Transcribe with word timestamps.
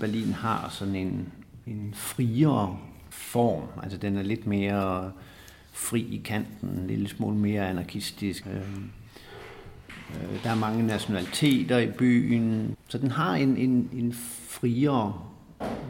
Berlin 0.00 0.32
har 0.32 0.68
sådan 0.70 0.96
en, 0.96 1.32
en 1.66 1.94
friere 1.94 2.78
form. 3.10 3.62
Altså 3.82 3.98
den 3.98 4.16
er 4.16 4.22
lidt 4.22 4.46
mere 4.46 5.12
fri 5.72 6.00
i 6.00 6.22
kanten, 6.24 6.68
en 6.68 6.86
lille 6.86 7.08
smule 7.08 7.36
mere 7.36 7.68
anarkistisk. 7.68 8.46
Øhm, 8.46 8.90
øh, 10.10 10.42
der 10.42 10.50
er 10.50 10.54
mange 10.54 10.86
nationaliteter 10.86 11.78
i 11.78 11.90
byen, 11.90 12.76
så 12.88 12.98
den 12.98 13.10
har 13.10 13.34
en, 13.34 13.56
en, 13.56 13.90
en 13.92 14.12
friere 14.48 15.20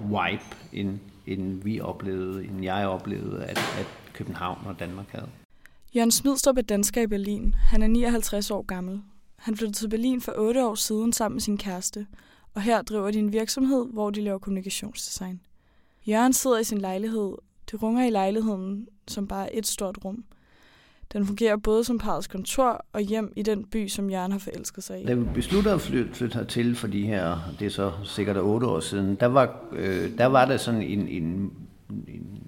vibe, 0.05 0.45
end, 0.73 0.99
end 1.27 1.63
vi 1.63 1.81
oplevede, 1.81 2.45
end 2.45 2.65
jeg 2.65 2.89
oplevede, 2.89 3.45
at, 3.45 3.59
at 3.59 3.87
København 4.13 4.59
og 4.67 4.81
Danmark 4.81 5.11
havde. 5.11 5.29
Jørgen 5.97 6.11
Smidstrup 6.11 6.59
er 6.59 6.63
dansker 6.63 7.03
i 7.03 7.07
Berlin. 7.07 7.55
Han 7.55 7.83
er 7.83 7.87
59 7.87 8.51
år 8.51 8.63
gammel. 8.63 9.03
Han 9.37 9.57
flyttede 9.57 9.77
til 9.79 9.89
Berlin 9.89 10.21
for 10.21 10.33
8 10.37 10.67
år 10.67 10.75
siden 10.75 11.13
sammen 11.13 11.35
med 11.35 11.41
sin 11.41 11.59
kæreste, 11.59 12.07
og 12.55 12.63
her 12.63 12.83
driver 12.83 13.11
de 13.11 13.19
en 13.19 13.33
virksomhed, 13.33 13.87
hvor 13.93 14.11
de 14.11 14.21
laver 14.21 14.39
kommunikationsdesign. 14.39 15.41
Jørgen 16.07 16.33
sidder 16.33 16.59
i 16.59 16.65
sin 16.65 16.79
lejlighed. 16.79 17.33
Det 17.71 17.83
runger 17.83 18.07
i 18.07 18.11
lejligheden 18.11 18.89
som 19.09 19.29
bare 19.29 19.55
et 19.57 19.67
stort 19.67 19.99
rum. 20.05 20.25
Den 21.13 21.27
fungerer 21.27 21.57
både 21.57 21.85
som 21.85 21.99
parrets 21.99 22.27
kontor 22.27 22.87
og 22.93 23.01
hjem 23.01 23.33
i 23.37 23.43
den 23.43 23.65
by, 23.65 23.89
som 23.89 24.11
Jørgen 24.11 24.33
har 24.33 24.39
forelsket 24.39 24.85
sig 24.85 25.03
i. 25.03 25.07
Da 25.07 25.15
vi 25.15 25.25
besluttede 25.35 25.75
at 25.75 25.81
flytte, 25.81 26.15
flytte 26.15 26.39
hertil 26.39 26.77
for 26.77 26.87
de 26.87 27.07
her, 27.07 27.39
det 27.59 27.67
er 27.67 27.71
så 27.71 27.93
sikkert 28.05 28.37
otte 28.37 28.67
år 28.67 28.81
siden, 28.81 29.15
der 29.15 29.27
var, 29.27 29.65
øh, 29.73 30.19
der 30.19 30.27
var 30.27 30.45
der 30.45 30.57
sådan 30.57 30.83
en, 30.83 31.09
en, 31.09 31.53
en 32.09 32.43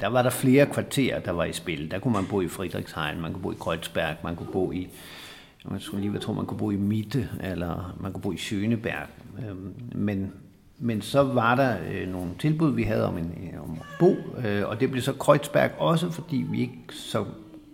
der 0.00 0.06
var 0.06 0.22
der 0.22 0.30
flere 0.30 0.66
kvarterer, 0.66 1.20
der 1.20 1.30
var 1.30 1.44
i 1.44 1.52
spil. 1.52 1.90
Der 1.90 1.98
kunne 1.98 2.12
man 2.12 2.26
bo 2.26 2.40
i 2.40 2.48
Friedrichshain, 2.48 3.20
man 3.20 3.32
kunne 3.32 3.42
bo 3.42 3.52
i 3.52 3.56
Kreuzberg, 3.60 4.16
man 4.24 4.36
kunne 4.36 4.52
bo 4.52 4.72
i, 4.72 4.88
man 5.70 5.80
skulle 5.80 6.10
lige 6.10 6.18
tro, 6.18 6.32
man 6.32 6.46
kunne 6.46 6.58
bo 6.58 6.70
i 6.70 6.76
Mitte, 6.76 7.28
eller 7.40 7.96
man 8.00 8.12
kunne 8.12 8.22
bo 8.22 8.32
i 8.32 8.36
Schöneberg. 8.36 9.08
Øhm, 9.46 9.74
men, 9.94 10.32
men 10.78 11.02
så 11.02 11.22
var 11.22 11.54
der 11.54 11.76
øh, 11.90 12.08
nogle 12.08 12.30
tilbud, 12.38 12.72
vi 12.72 12.82
havde 12.82 13.06
om, 13.06 13.18
en, 13.18 13.50
øh, 13.54 13.62
om 13.62 13.72
at 13.80 13.86
bo, 13.98 14.16
øh, 14.44 14.68
og 14.68 14.80
det 14.80 14.90
blev 14.90 15.02
så 15.02 15.12
Kreuzberg 15.12 15.70
også, 15.78 16.10
fordi 16.10 16.46
vi 16.50 16.60
ikke 16.60 16.78
så 16.90 17.24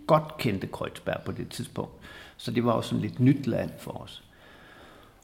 godt 0.07 0.37
kendte 0.37 0.67
Kreuzberg 0.67 1.21
på 1.25 1.31
det 1.31 1.49
tidspunkt. 1.49 1.91
Så 2.37 2.51
det 2.51 2.65
var 2.65 2.71
også 2.71 2.89
sådan 2.89 3.01
lidt 3.01 3.19
nyt 3.19 3.47
land 3.47 3.69
for 3.79 3.91
os. 3.91 4.23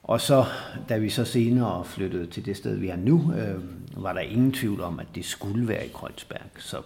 Og 0.04 0.22
så, 0.22 0.46
da 0.90 0.98
vi 0.98 1.10
så 1.10 1.26
senere 1.26 1.86
flyttede 1.86 2.26
til 2.26 2.46
det 2.46 2.58
sted, 2.58 2.76
vi 2.76 2.88
er 2.88 2.96
nu, 2.96 3.34
øh, 3.38 3.64
var 4.04 4.14
der 4.14 4.20
ingen 4.20 4.52
tvivl 4.52 4.82
om, 4.82 5.00
at 5.00 5.08
det 5.16 5.26
skulle 5.26 5.68
være 5.68 5.86
i 5.86 5.90
Kreuzberg. 5.94 6.42
Så 6.58 6.78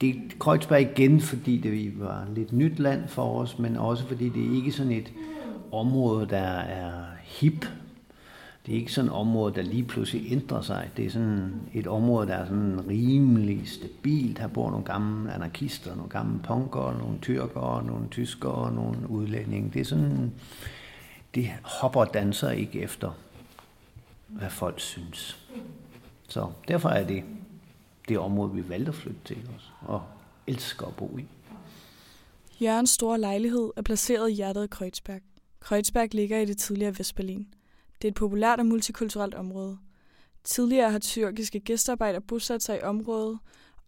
det 0.00 0.14
Kreuzberg 0.38 0.80
igen, 0.80 1.20
fordi 1.20 1.58
det 1.58 2.00
var 2.00 2.26
lidt 2.34 2.52
nyt 2.52 2.78
land 2.78 3.08
for 3.08 3.40
os, 3.40 3.58
men 3.58 3.76
også 3.76 4.06
fordi 4.06 4.28
det 4.28 4.46
er 4.50 4.56
ikke 4.56 4.72
sådan 4.72 4.92
et 4.92 5.12
område, 5.72 6.26
der 6.26 6.58
er 6.58 7.04
hip. 7.22 7.66
Det 8.66 8.74
er 8.74 8.78
ikke 8.78 8.92
sådan 8.92 9.10
et 9.10 9.16
område, 9.16 9.54
der 9.54 9.62
lige 9.62 9.82
pludselig 9.82 10.32
ændrer 10.32 10.60
sig. 10.60 10.90
Det 10.96 11.06
er 11.06 11.10
sådan 11.10 11.54
et 11.74 11.86
område, 11.86 12.26
der 12.26 12.34
er 12.34 12.46
sådan 12.46 12.88
rimelig 12.88 13.68
stabilt. 13.68 14.38
Her 14.38 14.46
bor 14.46 14.70
nogle 14.70 14.84
gamle 14.84 15.32
anarkister, 15.32 15.94
nogle 15.94 16.10
gamle 16.10 16.38
punkere, 16.42 16.98
nogle 16.98 17.18
tyrkere, 17.22 17.84
nogle 17.84 18.06
tyskere, 18.10 18.74
nogle 18.74 19.10
udlændinge. 19.10 19.70
Det 19.74 19.80
er 19.80 19.84
sådan 19.84 20.32
det 21.34 21.50
hopper 21.62 22.00
og 22.00 22.14
danser 22.14 22.50
ikke 22.50 22.80
efter, 22.80 23.10
hvad 24.26 24.50
folk 24.50 24.80
synes. 24.80 25.38
Så 26.28 26.50
derfor 26.68 26.88
er 26.88 27.06
det 27.06 27.24
det 28.08 28.18
område, 28.18 28.52
vi 28.52 28.68
valgte 28.68 28.88
at 28.88 28.94
flytte 28.94 29.20
til 29.24 29.48
os, 29.56 29.72
og 29.80 30.02
elsker 30.46 30.86
at 30.86 30.96
bo 30.96 31.18
i. 31.18 31.24
Jørgens 32.60 32.90
store 32.90 33.20
lejlighed 33.20 33.70
er 33.76 33.82
placeret 33.82 34.30
i 34.30 34.34
hjertet 34.34 34.62
af 34.62 34.70
Kreuzberg. 34.70 35.20
Kreuzberg 35.60 36.14
ligger 36.14 36.38
i 36.38 36.44
det 36.44 36.58
tidligere 36.58 36.98
Vestberlin. 36.98 37.46
Det 38.02 38.08
er 38.08 38.12
et 38.12 38.14
populært 38.14 38.58
og 38.58 38.66
multikulturelt 38.66 39.34
område. 39.34 39.78
Tidligere 40.44 40.90
har 40.90 40.98
tyrkiske 40.98 41.60
gæstearbejdere 41.60 42.20
bosat 42.20 42.62
sig 42.62 42.78
i 42.78 42.82
området, 42.82 43.38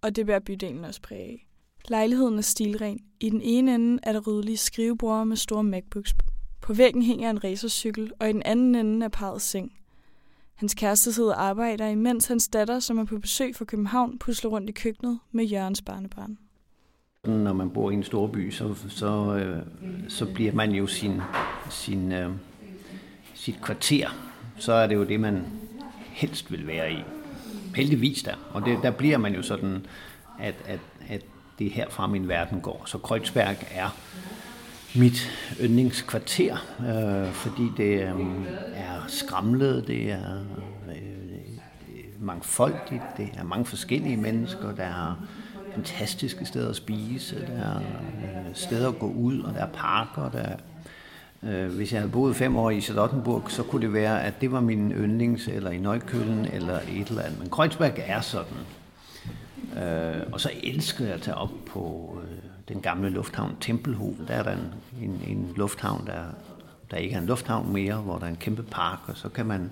og 0.00 0.17
det 0.17 0.27
bærer 0.27 0.41
bydelen 0.41 0.84
også 0.84 1.03
præge 1.03 1.23
af. 1.23 1.47
Lejligheden 1.89 2.39
er 2.39 2.42
stilren. 2.42 3.01
I 3.20 3.30
den 3.30 3.41
ene 3.42 3.75
ende 3.75 3.98
er 4.03 4.12
der 4.12 4.20
ryddelige 4.20 4.57
skriveborde 4.57 5.27
med 5.27 5.36
store 5.36 5.64
MacBooks 5.64 6.14
på 6.62 6.73
væggen 6.73 7.02
hænger 7.02 7.30
en 7.30 7.45
racercykel, 7.45 8.12
og 8.18 8.30
i 8.30 8.33
den 8.33 8.42
anden 8.42 8.74
ende 8.74 9.05
er 9.05 9.08
parrets 9.08 9.45
seng. 9.45 9.73
Hans 10.56 10.74
kæreste 10.74 11.12
sidder 11.12 11.34
og 11.34 11.42
arbejder, 11.42 11.86
imens 11.86 12.27
hans 12.27 12.48
datter, 12.48 12.80
som 12.80 12.98
er 12.98 13.05
på 13.05 13.18
besøg 13.18 13.56
fra 13.56 13.64
København, 13.64 14.18
pusler 14.18 14.50
rundt 14.50 14.68
i 14.68 14.72
køkkenet 14.72 15.18
med 15.33 15.44
Jørgens 15.44 15.83
barnebarn. 15.83 16.39
Når 17.24 17.52
man 17.52 17.70
bor 17.70 17.90
i 17.90 17.94
en 17.94 18.02
stor 18.02 18.27
by, 18.27 18.50
så, 18.50 18.74
så, 18.89 19.34
øh, 19.36 19.62
så 20.08 20.27
bliver 20.34 20.52
man 20.52 20.72
jo 20.72 20.86
sin, 20.86 21.20
sin, 21.70 22.12
øh, 22.12 22.30
sit 23.34 23.62
kvarter. 23.62 24.08
Så 24.58 24.72
er 24.72 24.86
det 24.86 24.94
jo 24.94 25.05
det, 25.05 25.20
man 25.20 25.46
helst 26.00 26.52
vil 26.52 26.67
være 26.67 26.92
i. 26.92 26.98
Heldigvis 27.74 28.23
der. 28.23 28.34
Og 28.52 28.64
det, 28.64 28.78
der 28.83 28.90
bliver 28.90 29.18
man 29.18 29.34
jo 29.34 29.42
sådan, 29.42 29.86
at, 30.40 30.55
at, 30.67 30.80
at 31.08 31.24
det 31.58 31.67
er 31.67 31.70
herfra 31.70 32.06
min 32.06 32.28
verden 32.28 32.61
går. 32.61 32.83
Så 32.86 32.98
Kreuzberg 32.98 33.56
er 33.70 33.96
mit 34.98 35.30
yndlingskvarter, 35.61 36.57
øh, 36.80 37.33
fordi 37.33 37.62
det 37.77 38.02
øh, 38.02 38.20
er 38.74 39.05
skramlet, 39.08 39.86
det 39.86 40.12
er 40.12 40.45
øh, 40.89 40.96
mangfoldigt, 42.20 43.02
det 43.17 43.29
er 43.36 43.45
mange 43.45 43.64
forskellige 43.64 44.17
mennesker, 44.17 44.74
der 44.74 44.85
er 44.85 45.27
fantastiske 45.74 46.45
steder 46.45 46.70
at 46.70 46.77
spise, 46.77 47.36
der 47.46 47.52
er 47.52 47.77
øh, 47.79 48.55
steder 48.55 48.89
at 48.89 48.98
gå 48.98 49.11
ud, 49.11 49.40
og 49.40 49.55
der 49.55 49.61
er 49.61 49.73
parker, 49.73 50.30
der 50.30 50.39
er 50.39 50.56
Øh, 51.42 51.74
hvis 51.74 51.92
jeg 51.92 52.01
havde 52.01 52.12
boet 52.12 52.36
fem 52.36 52.56
år 52.56 52.70
i 52.70 52.80
Charlottenburg, 52.80 53.51
så 53.51 53.62
kunne 53.62 53.83
det 53.83 53.92
være, 53.92 54.23
at 54.23 54.40
det 54.40 54.52
var 54.52 54.61
min 54.61 54.92
yndlings, 54.92 55.48
eller 55.48 55.70
i 55.70 55.79
Nøjkølen, 55.79 56.46
eller 56.52 56.80
et 56.80 57.08
eller 57.08 57.23
andet. 57.23 57.39
Men 57.39 57.51
Kreuzberg 57.51 57.92
er 57.96 58.20
sådan. 58.20 58.56
Øh, 59.83 60.23
og 60.33 60.40
så 60.40 60.51
elsker 60.62 61.05
jeg 61.05 61.14
at 61.14 61.23
tage 61.23 61.36
op 61.36 61.52
på 61.67 62.12
øh, 62.23 62.45
den 62.69 62.81
gamle 62.81 63.11
lufthavn 63.11 63.57
Tempelhof. 63.61 64.15
Der 64.29 64.35
er 64.35 64.43
der 64.43 64.53
en, 64.53 64.75
en, 65.03 65.21
en 65.27 65.53
lufthavn, 65.57 66.07
der, 66.07 66.25
der 66.91 66.97
ikke 66.97 67.15
er 67.15 67.21
en 67.21 67.27
lufthavn 67.27 67.73
mere, 67.73 67.97
hvor 67.97 68.19
der 68.19 68.25
er 68.25 68.31
en 68.31 68.37
kæmpe 68.37 68.63
park, 68.63 68.99
og 69.07 69.17
så 69.17 69.29
kan 69.29 69.47
man 69.47 69.71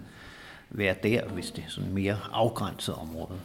være 0.71 0.95
der, 1.03 1.29
hvis 1.29 1.51
det 1.51 1.65
er 1.67 1.71
sådan 1.71 1.93
mere 1.93 2.17
afgrænset 2.33 2.95
område. 2.95 3.39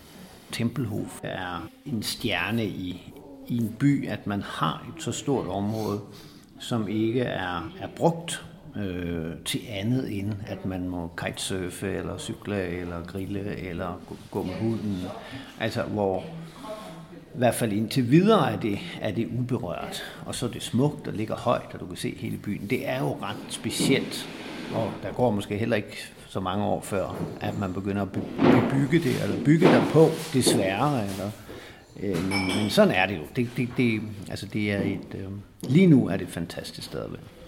Tempelhof 0.52 1.20
er 1.24 1.70
en 1.86 2.04
stjerne 2.04 2.66
i, 2.66 3.14
i 3.48 3.58
en 3.58 3.76
by, 3.80 4.08
at 4.08 4.28
man 4.28 4.42
har 4.42 4.86
et 4.98 5.04
så 5.04 5.12
stort 5.12 5.48
område, 5.48 6.02
som 6.60 6.88
ikke 6.88 7.22
er, 7.22 7.74
er 7.80 7.88
brugt 7.96 8.46
øh, 8.78 9.32
til 9.46 9.62
andet 9.70 10.20
end, 10.20 10.34
at 10.48 10.66
man 10.66 10.90
må 10.90 11.12
kitesurfe, 11.18 11.92
eller 11.92 12.18
cykle, 12.18 12.68
eller 12.68 13.04
grille, 13.04 13.58
eller 13.58 14.02
gå, 14.10 14.18
gå 14.32 14.44
med 14.44 14.54
hunden. 14.54 15.04
Altså, 15.60 15.84
hvor 15.84 16.24
i 17.36 17.38
hvert 17.38 17.56
fald 17.56 17.72
indtil 17.72 18.12
videre 18.12 18.52
er 18.52 18.60
det, 18.60 18.80
er 19.02 19.12
det 19.12 19.28
uberørt. 19.40 20.04
Og 20.26 20.36
så 20.36 20.46
er 20.46 20.50
det 20.50 20.64
smukt 20.64 21.08
og 21.08 21.14
ligger 21.14 21.36
højt, 21.36 21.74
og 21.74 21.80
du 21.80 21.86
kan 21.86 21.98
se 21.98 22.16
hele 22.18 22.38
byen. 22.38 22.68
Det 22.70 22.88
er 22.88 23.00
jo 23.00 23.18
ret 23.22 23.38
specielt, 23.50 24.30
og 24.76 24.92
der 25.04 25.14
går 25.14 25.32
måske 25.32 25.58
heller 25.58 25.76
ikke 25.76 25.98
så 26.28 26.40
mange 26.40 26.66
år 26.66 26.82
før, 26.82 27.16
at 27.42 27.60
man 27.60 27.74
begynder 27.74 28.02
at 28.02 28.12
bebygge 28.12 29.10
det, 29.10 29.24
eller 29.24 29.46
bygge 29.46 29.66
der 29.66 29.86
på, 29.86 30.10
desværre. 30.34 31.04
Eller, 31.04 31.32
øh, 32.00 32.30
men, 32.30 32.48
men 32.62 32.70
sådan 32.70 32.94
er 32.94 33.06
det 33.06 33.18
jo. 33.18 33.22
Det, 33.36 33.50
det, 33.58 33.70
det, 33.78 34.02
altså 34.30 34.46
det 34.46 34.72
er 34.72 34.80
et, 34.80 35.16
øh, 35.16 35.28
lige 35.62 35.88
nu 35.88 36.08
er 36.08 36.18
det 36.18 36.28
et 36.28 36.34
fantastisk 36.34 36.88
sted 36.88 37.00
at 37.00 37.12
være. 37.12 37.39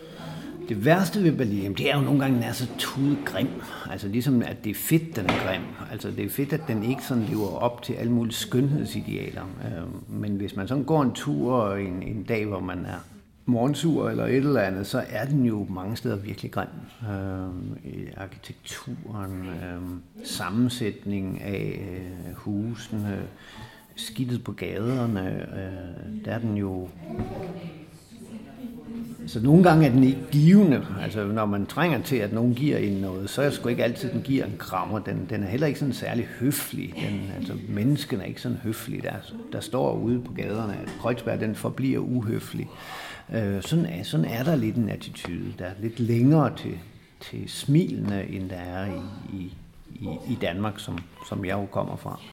Det 0.69 0.85
værste 0.85 1.23
ved 1.23 1.31
Berlin, 1.31 1.73
det 1.73 1.91
er 1.91 1.97
jo 1.97 2.01
nogle 2.01 2.19
gange, 2.19 2.35
den 2.35 2.43
er 2.43 2.51
så 2.51 2.67
tudegrim. 2.77 3.47
Altså 3.91 4.07
ligesom, 4.07 4.41
at 4.41 4.63
det 4.63 4.69
er 4.69 4.75
fedt, 4.75 5.15
den 5.15 5.25
er 5.25 5.47
grim. 5.47 5.61
Altså 5.91 6.11
det 6.11 6.25
er 6.25 6.29
fedt, 6.29 6.53
at 6.53 6.61
den 6.67 6.83
ikke 6.83 7.03
sådan 7.03 7.23
lever 7.23 7.47
op 7.47 7.81
til 7.81 7.93
alle 7.93 8.11
mulige 8.11 8.33
skønhedsidealer. 8.33 9.41
Øhm, 9.41 10.19
men 10.21 10.35
hvis 10.35 10.55
man 10.55 10.67
sådan 10.67 10.83
går 10.83 11.01
en 11.01 11.11
tur 11.13 11.75
en, 11.75 12.03
en 12.03 12.23
dag, 12.23 12.45
hvor 12.45 12.59
man 12.59 12.85
er 12.85 13.05
morgensur 13.45 14.09
eller 14.09 14.25
et 14.25 14.35
eller 14.35 14.61
andet, 14.61 14.87
så 14.87 15.03
er 15.09 15.25
den 15.25 15.45
jo 15.45 15.67
mange 15.69 15.95
steder 15.95 16.15
virkelig 16.15 16.51
grim. 16.51 16.67
Øh, 17.09 18.07
arkitekturen, 18.17 19.45
øh, 19.45 19.81
sammensætning 20.25 21.41
af 21.41 21.81
øh, 21.91 22.35
husene, 22.35 23.21
skidtet 23.95 24.43
på 24.43 24.51
gaderne, 24.51 25.47
øh, 25.55 26.25
der 26.25 26.31
er 26.31 26.39
den 26.39 26.57
jo 26.57 26.89
så 29.31 29.39
nogle 29.39 29.63
gange 29.63 29.85
er 29.87 29.91
den 29.91 30.03
ikke 30.03 30.21
givende. 30.31 30.87
Altså 31.01 31.25
når 31.25 31.45
man 31.45 31.65
trænger 31.65 32.01
til, 32.01 32.15
at 32.15 32.33
nogen 32.33 32.53
giver 32.53 32.77
en 32.77 32.93
noget, 32.93 33.29
så 33.29 33.41
er 33.41 33.45
det 33.45 33.53
sgu 33.53 33.69
ikke 33.69 33.83
altid, 33.83 34.11
den 34.11 34.21
giver 34.21 34.45
en 34.45 34.55
krammer. 34.57 34.99
Den, 34.99 35.27
den 35.29 35.43
er 35.43 35.47
heller 35.47 35.67
ikke 35.67 35.79
sådan 35.79 35.93
særlig 35.93 36.25
høflig. 36.39 36.93
Den, 36.95 37.31
altså 37.37 37.53
mennesken 37.69 38.21
er 38.21 38.25
ikke 38.25 38.41
sådan 38.41 38.57
høflig. 38.63 39.03
Der, 39.03 39.13
der 39.51 39.59
står 39.59 39.93
ude 39.93 40.19
på 40.19 40.33
gaderne, 40.33 40.73
at 40.73 40.89
Kreuzberg 40.99 41.39
den 41.39 41.55
forbliver 41.55 41.99
uhøflig. 41.99 42.67
Øh, 43.33 43.61
sådan, 43.61 43.85
er, 43.85 44.03
sådan 44.03 44.25
er 44.25 44.43
der 44.43 44.55
lidt 44.55 44.75
en 44.75 44.89
attitude. 44.89 45.53
Der 45.59 45.65
er 45.65 45.73
lidt 45.81 45.99
længere 45.99 46.57
til, 46.57 46.77
til 47.19 47.43
smilene, 47.47 48.25
end 48.29 48.49
der 48.49 48.55
er 48.55 48.85
i, 48.85 48.99
i, 49.33 49.53
i, 49.95 50.07
i 50.29 50.37
Danmark, 50.41 50.79
som, 50.79 50.97
som 51.29 51.45
jeg 51.45 51.53
jo 51.53 51.65
kommer 51.65 51.95
fra. 51.95 52.19